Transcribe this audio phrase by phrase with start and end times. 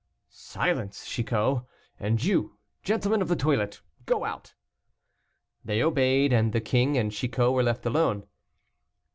[0.31, 1.61] "Silence, Chicot,
[1.99, 4.55] and you, gentlemen of the toilette, go out."
[5.63, 8.25] They obeyed, and the king and Chicot were left alone.